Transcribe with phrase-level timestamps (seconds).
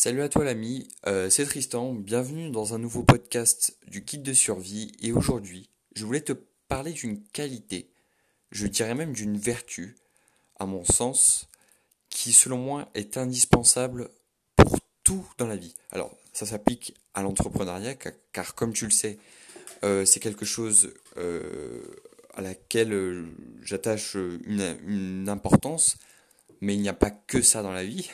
[0.00, 4.32] Salut à toi l'ami, euh, c'est Tristan, bienvenue dans un nouveau podcast du guide de
[4.32, 4.92] survie.
[5.02, 6.34] Et aujourd'hui je voulais te
[6.68, 7.90] parler d'une qualité,
[8.52, 9.96] je dirais même d'une vertu,
[10.60, 11.48] à mon sens,
[12.10, 14.10] qui selon moi est indispensable
[14.54, 15.74] pour tout dans la vie.
[15.90, 17.96] Alors ça s'applique à l'entrepreneuriat
[18.32, 19.18] car, comme tu le sais
[19.82, 21.82] euh, c'est quelque chose euh,
[22.34, 23.26] à laquelle
[23.62, 25.96] j'attache une, une importance,
[26.60, 28.08] mais il n'y a pas que ça dans la vie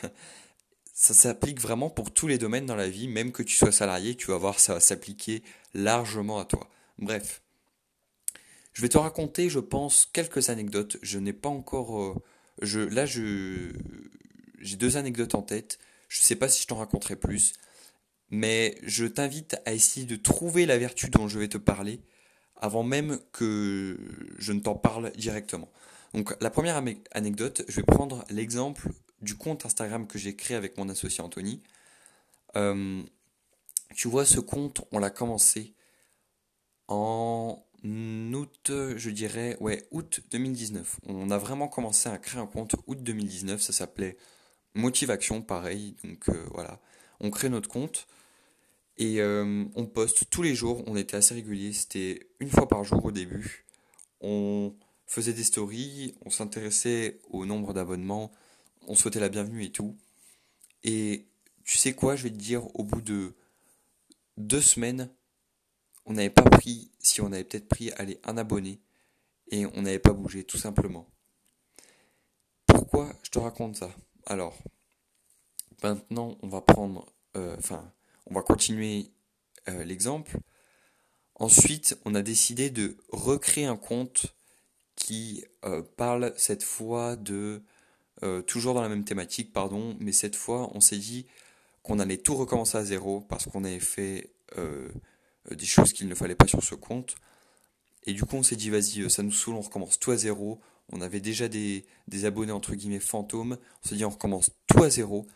[0.95, 4.14] ça s'applique vraiment pour tous les domaines dans la vie, même que tu sois salarié,
[4.14, 5.43] tu vas voir, ça va s'appliquer
[5.75, 6.71] largement à toi.
[6.98, 7.43] Bref.
[8.72, 10.96] Je vais te raconter, je pense, quelques anecdotes.
[11.02, 12.00] Je n'ai pas encore...
[12.00, 12.14] Euh,
[12.62, 13.72] je, là, je,
[14.61, 15.79] j'ai deux anecdotes en tête.
[16.08, 17.54] Je ne sais pas si je t'en raconterai plus.
[18.30, 22.00] Mais je t'invite à essayer de trouver la vertu dont je vais te parler
[22.57, 23.99] avant même que
[24.38, 25.71] je ne t'en parle directement.
[26.14, 26.80] Donc la première
[27.13, 28.88] anecdote, je vais prendre l'exemple
[29.25, 31.63] du compte Instagram que j'ai créé avec mon associé Anthony.
[32.56, 33.03] Euh,
[33.95, 35.75] tu vois, ce compte, on l'a commencé
[36.89, 41.00] en août, je dirais, ouais, août 2019.
[41.06, 43.61] On a vraiment commencé à créer un compte août 2019.
[43.61, 44.16] Ça s'appelait
[44.75, 45.97] Motivation, pareil.
[46.03, 46.81] Donc euh, voilà,
[47.20, 48.09] on crée notre compte
[48.97, 50.83] et euh, on poste tous les jours.
[50.86, 51.72] On était assez régulier.
[51.72, 53.64] C'était une fois par jour au début.
[54.20, 54.75] On
[55.06, 58.33] faisait des stories, on s'intéressait au nombre d'abonnements,
[58.88, 59.96] on souhaitait la bienvenue et tout.
[60.82, 61.27] Et
[61.64, 63.34] tu sais quoi, je vais te dire, au bout de
[64.36, 65.10] deux semaines,
[66.06, 68.80] on n'avait pas pris, si on avait peut-être pris, allez, un abonné,
[69.50, 71.08] et on n'avait pas bougé, tout simplement.
[72.66, 73.91] Pourquoi je te raconte ça?
[74.26, 74.56] Alors,
[75.82, 77.92] maintenant, on va prendre, euh, enfin,
[78.26, 79.10] on va continuer
[79.69, 80.38] euh, l'exemple.
[81.36, 84.34] Ensuite, on a décidé de recréer un compte
[84.96, 87.62] qui euh, parle cette fois de
[88.25, 91.27] euh, toujours dans la même thématique, pardon, mais cette fois, on s'est dit
[91.83, 94.89] qu'on allait tout recommencer à zéro parce qu'on avait fait euh,
[95.50, 97.16] des choses qu'il ne fallait pas sur ce compte.
[98.05, 100.16] Et du coup, on s'est dit, vas-y, euh, ça nous saoule, on recommence tout à
[100.16, 100.60] zéro.
[100.91, 103.59] On avait déjà des, des abonnés entre guillemets fantômes.
[103.84, 105.27] On s'est dit, on recommence tout à zéro.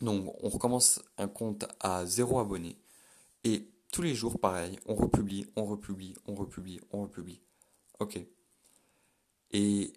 [0.00, 2.76] Donc, on recommence un compte à zéro abonné.
[3.42, 7.40] Et tous les jours, pareil, on republie, on republie, on republie, on republie.
[8.00, 8.18] Ok.
[9.52, 9.92] Et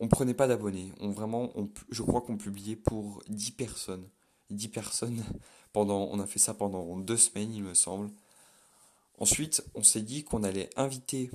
[0.00, 0.92] on prenait pas d'abonnés.
[1.00, 1.52] On vraiment,
[1.90, 4.08] je crois qu'on publiait pour 10 personnes.
[4.50, 5.24] 10 personnes
[5.72, 8.10] pendant, on a fait ça pendant deux semaines, il me semble.
[9.18, 11.30] Ensuite, on s'est dit qu'on allait inviter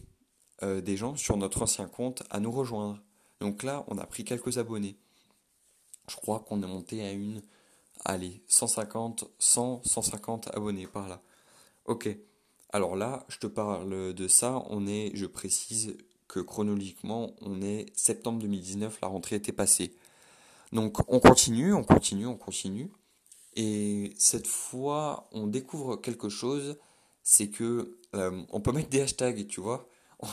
[0.63, 2.99] euh, des gens sur notre ancien compte à nous rejoindre.
[3.41, 4.97] Donc là, on a pris quelques abonnés.
[6.07, 7.41] Je crois qu'on est monté à une,
[8.05, 11.21] allez, 150, 100, 150 abonnés par là.
[11.85, 12.09] Ok.
[12.71, 14.63] Alors là, je te parle de ça.
[14.69, 15.97] On est, je précise,
[16.27, 19.95] chronologiquement, on est septembre 2019, la rentrée était passée.
[20.71, 22.91] Donc on continue, on continue, on continue.
[23.55, 26.77] Et cette fois, on découvre quelque chose,
[27.21, 29.87] c'est que euh, on peut mettre des hashtags, tu vois.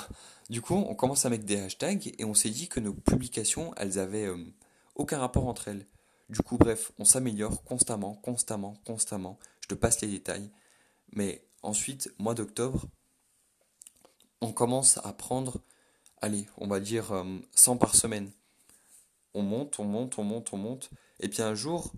[0.50, 3.72] Du coup, on commence à mettre des hashtags et on s'est dit que nos publications,
[3.76, 4.36] elles avaient euh,
[4.96, 5.86] aucun rapport entre elles.
[6.28, 9.38] Du coup, bref, on s'améliore constamment, constamment, constamment.
[9.60, 10.50] Je te passe les détails.
[11.12, 12.86] Mais ensuite, mois d'octobre,
[14.40, 15.60] on commence à prendre
[16.20, 17.12] allez, on va dire
[17.54, 18.30] 100 euh, par semaine.
[19.34, 20.90] On monte, on monte, on monte, on monte.
[21.20, 21.92] Et puis un jour,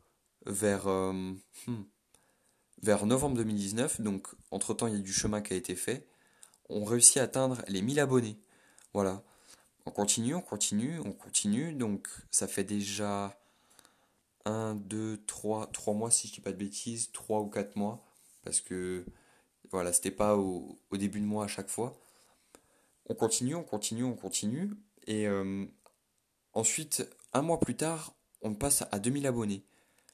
[0.46, 1.12] vers, euh,
[1.66, 1.84] hmm,
[3.06, 6.06] novembre 2019, donc entre-temps il y a du chemin qui a été fait,
[6.68, 8.38] on réussit à atteindre les 1000 abonnés.
[8.94, 9.22] Voilà.
[9.86, 11.72] On continue, on continue, on continue.
[11.72, 13.36] Donc ça fait déjà
[14.44, 18.04] 1, 2, 3, 3 mois si je dis pas de bêtises, 3 ou 4 mois.
[18.44, 19.04] Parce que
[19.70, 21.96] voilà, c'était pas au, au début de mois à chaque fois
[23.06, 24.70] on continue, on continue, on continue.
[25.06, 25.66] Et euh,
[26.52, 29.64] ensuite, un mois plus tard, on passe à 2000 abonnés.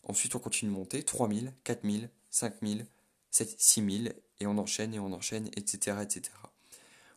[0.05, 2.87] Ensuite, on continue de monter, 3000, 4000, 5000,
[3.31, 5.99] 6000, et on enchaîne et on enchaîne, etc.
[6.03, 6.33] etc.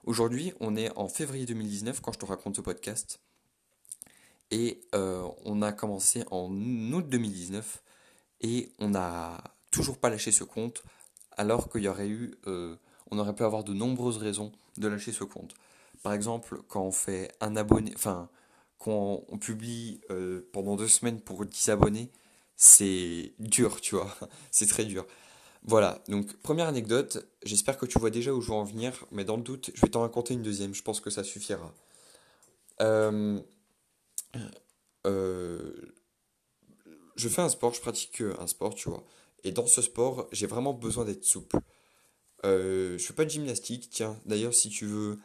[0.03, 3.19] Aujourd'hui, on est en février 2019 quand je te raconte ce podcast.
[4.49, 7.81] Et euh, on a commencé en août 2019
[8.41, 10.83] et on n'a toujours pas lâché ce compte
[11.37, 12.75] alors qu'il y aurait eu, euh,
[13.11, 15.53] on aurait pu avoir de nombreuses raisons de lâcher ce compte.
[16.01, 18.29] Par exemple, quand on fait un abonné, enfin,
[18.79, 22.09] quand on publie euh, pendant deux semaines pour 10 abonnés,
[22.55, 24.15] c'est dur, tu vois.
[24.51, 25.05] c'est très dur.
[25.63, 29.23] Voilà, donc première anecdote, j'espère que tu vois déjà où je veux en venir, mais
[29.25, 31.71] dans le doute, je vais t'en raconter une deuxième, je pense que ça suffira.
[32.81, 33.39] Euh,
[35.05, 35.93] euh,
[37.15, 39.03] je fais un sport, je pratique un sport, tu vois.
[39.43, 41.57] Et dans ce sport, j'ai vraiment besoin d'être souple.
[42.45, 44.19] Euh, je fais pas de gymnastique, tiens.
[44.25, 45.19] D'ailleurs, si tu veux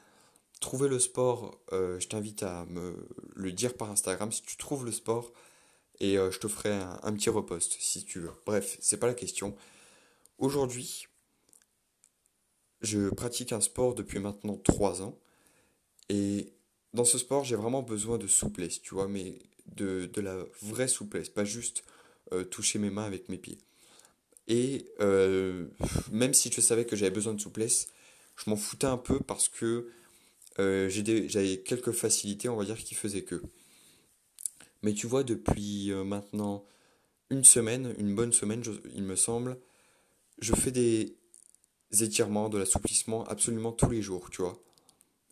[0.60, 4.32] trouver le sport, euh, je t'invite à me le dire par Instagram.
[4.32, 5.32] Si tu trouves le sport
[6.00, 8.30] et je te ferai un, petit repost si tu veux.
[8.44, 9.56] Bref, c'est pas la question.
[10.36, 11.06] Aujourd'hui,
[12.82, 15.18] je pratique un sport depuis maintenant 3 ans
[16.10, 16.52] et
[16.96, 21.28] dans ce sport, j'ai vraiment besoin de souplesse, tu vois, mais de, la vraie souplesse,
[21.28, 21.84] pas juste
[22.32, 23.58] euh, toucher mes mains avec mes pieds.
[24.48, 25.66] Et euh,
[26.12, 27.88] même si je savais que j'avais besoin de souplesse,
[28.36, 29.88] je m'en foutais un peu parce que
[30.58, 33.42] euh, j'avais quelques facilités, on va dire, qui faisaient que.
[34.82, 36.64] Mais tu vois, depuis maintenant
[37.30, 38.62] une semaine, une bonne semaine,
[38.94, 39.58] il me semble,
[40.40, 41.16] je fais des
[42.00, 44.62] étirements, de l'assouplissement absolument tous les jours, tu vois.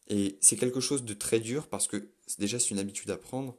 [0.08, 2.08] Et c'est quelque chose de très dur parce que
[2.38, 3.56] déjà c'est une habitude à prendre.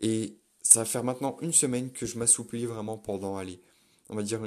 [0.00, 3.60] Et ça va faire maintenant une semaine que je m'assouplis vraiment pendant, allez,
[4.08, 4.40] on va dire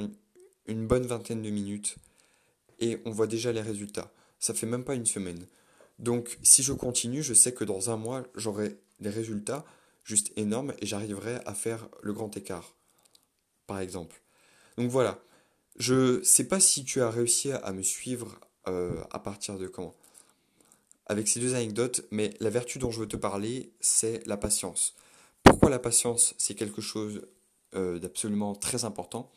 [0.66, 1.96] une, bonne vingtaine de minutes.
[2.80, 4.12] Et on voit déjà les résultats.
[4.38, 5.46] Ça fait même pas une semaine.
[5.98, 9.64] Donc si je continue, je sais que dans un mois, j'aurai des résultats
[10.04, 12.74] juste énormes et j'arriverai à faire le grand écart.
[13.66, 14.20] Par exemple.
[14.76, 15.18] Donc voilà.
[15.78, 18.38] Je sais pas si tu as réussi à me suivre
[18.68, 19.94] euh, à partir de comment
[21.08, 24.94] avec ces deux anecdotes, mais la vertu dont je veux te parler, c'est la patience.
[25.42, 27.22] Pourquoi la patience, c'est quelque chose
[27.74, 29.30] euh, d'absolument très important?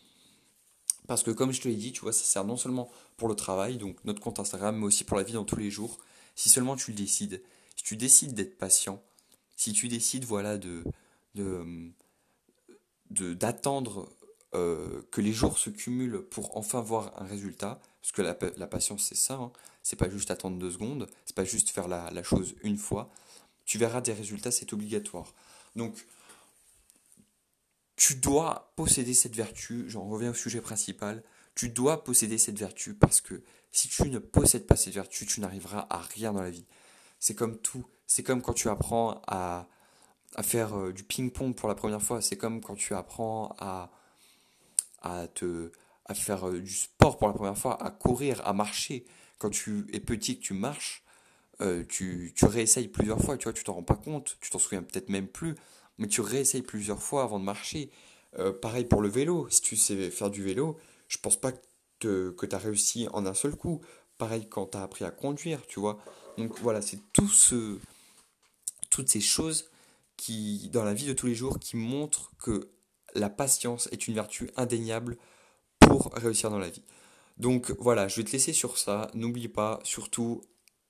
[1.08, 3.36] Parce que comme je te l'ai dit, tu vois, ça sert non seulement pour le
[3.36, 6.00] travail, donc notre compte Instagram, mais aussi pour la vie dans tous les jours.
[6.36, 7.42] Si seulement tu le décides,
[7.76, 9.02] si tu décides d'être patient,
[9.56, 10.84] si tu décides, voilà, de
[13.10, 14.10] d'attendre
[14.54, 18.34] euh, que les jours se cumulent pour enfin voir un résultat, parce que la,
[18.68, 19.52] patience c'est ça, hein,
[19.82, 23.10] c'est pas juste attendre deux secondes, c'est pas juste faire la, la, chose une fois,
[23.64, 25.34] tu verras des résultats, c'est obligatoire.
[25.78, 26.06] Donc,
[28.02, 31.22] tu dois posséder cette vertu, j'en reviens au sujet principal,
[31.54, 35.40] tu dois posséder cette vertu parce que si tu ne possèdes pas cette vertu, tu
[35.40, 36.66] n'arriveras à rien dans la vie.
[37.20, 39.68] C'est comme tout, c'est comme quand tu apprends à,
[40.36, 43.92] à faire euh, du ping-pong pour la première fois, c'est comme quand tu apprends à
[45.04, 45.72] à te
[46.06, 49.06] à faire euh, du sport pour la première fois, à courir, à marcher.
[49.38, 51.04] Quand tu es petit, que tu marches,
[51.62, 54.58] euh, tu, tu réessayes plusieurs fois, tu vois, tu t'en rends pas compte, tu t'en
[54.58, 55.54] souviens peut-être même plus,
[55.98, 57.92] mais tu réessayes plusieurs fois avant de marcher.
[58.40, 60.78] Euh, pareil pour le vélo, si tu sais faire du vélo,
[61.08, 61.52] je pense pas
[62.00, 63.82] que, tu as réussi en un seul coup.
[64.18, 66.00] Pareil quand tu as appris à conduire, tu vois.
[66.38, 67.78] Donc voilà, c'est tout ce,
[68.90, 69.70] toutes ces choses
[70.18, 72.70] qui, dans la vie de tous les jours, qui montrent que
[73.16, 75.18] la patience est une vertu indéniable
[75.80, 76.84] pour réussir dans la vie.
[77.38, 79.10] Donc voilà, je vais te laisser sur ça.
[79.14, 80.42] N'oublie pas, surtout,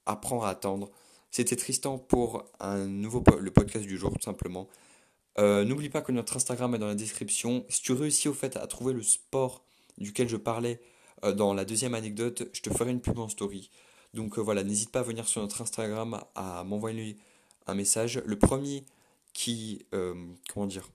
[0.05, 0.91] apprendre à attendre.
[1.31, 4.67] C'était Tristan pour un nouveau le podcast du jour, tout simplement.
[5.39, 7.65] Euh, n'oublie pas que notre Instagram est dans la description.
[7.69, 9.63] Si tu réussis au fait à trouver le sport
[9.97, 10.81] duquel je parlais
[11.23, 13.69] euh, dans la deuxième anecdote, je te ferai une pub en story.
[14.13, 17.17] Donc euh, voilà, n'hésite pas à venir sur notre Instagram à m'envoyer
[17.67, 18.21] un message.
[18.25, 18.85] Le premier
[19.33, 19.85] qui,
[20.49, 20.89] comment dire,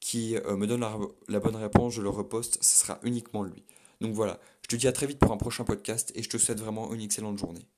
[0.00, 0.80] qui me donne
[1.28, 3.62] la, bonne réponse, je le reposte, ce sera uniquement lui.
[4.00, 6.38] Donc voilà, je te dis à très vite pour un prochain podcast et je te
[6.38, 7.68] souhaite vraiment une excellente journée.